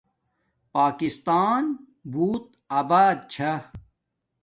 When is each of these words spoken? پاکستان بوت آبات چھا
پاکستان 0.73 1.63
بوت 2.11 2.45
آبات 2.79 3.17
چھا 3.31 3.51